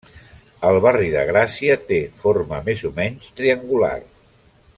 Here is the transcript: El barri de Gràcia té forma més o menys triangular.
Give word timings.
El 0.69 0.77
barri 0.85 1.09
de 1.15 1.25
Gràcia 1.31 1.75
té 1.91 1.99
forma 2.23 2.63
més 2.71 2.85
o 2.91 2.95
menys 3.01 3.29
triangular. 3.41 3.97